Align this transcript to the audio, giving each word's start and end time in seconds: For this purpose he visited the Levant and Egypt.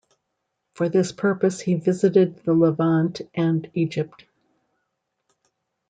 For 0.73 0.89
this 0.89 1.11
purpose 1.11 1.59
he 1.59 1.75
visited 1.75 2.37
the 2.37 2.55
Levant 2.55 3.21
and 3.35 3.69
Egypt. 3.75 4.25